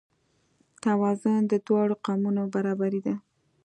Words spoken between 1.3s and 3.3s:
د دواړو قوتونو برابري ده.